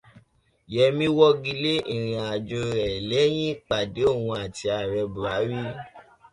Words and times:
Yẹmí 0.73 1.05
wọ́gilé 1.17 1.73
ìrìn-àjò 1.95 2.61
rẹ̀ 2.77 2.89
lẹ́yìn 3.09 3.49
ìpàdé 3.53 4.03
òun 4.13 4.35
àti 4.43 4.65
ààrẹ̀ 4.77 5.05
Bùhárí. 5.13 5.59